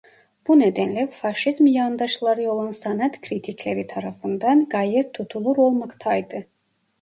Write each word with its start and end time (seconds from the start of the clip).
Bu 0.47 0.59
nedenle 0.59 1.07
Faşizm 1.07 1.67
yandaşları 1.67 2.51
olan 2.51 2.71
sanat 2.71 3.21
kritikleri 3.21 3.87
tarafından 3.87 4.69
gayet 4.69 5.13
tutulur 5.13 5.57
olmaktaydı. 5.57 6.45